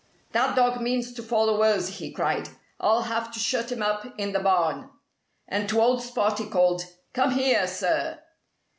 "That 0.31 0.55
dog 0.55 0.81
means 0.81 1.13
to 1.13 1.21
follow 1.21 1.61
us," 1.61 1.97
he 1.99 2.11
cried. 2.11 2.49
"I'll 2.79 3.03
have 3.03 3.31
to 3.33 3.39
shut 3.39 3.71
him 3.71 3.83
up 3.83 4.15
in 4.17 4.31
the 4.33 4.39
barn." 4.39 4.89
And 5.47 5.69
to 5.69 5.79
old 5.79 6.01
Spot 6.01 6.39
he 6.39 6.47
called, 6.49 6.83
"Come 7.13 7.29
here, 7.33 7.67
sir!" 7.67 8.19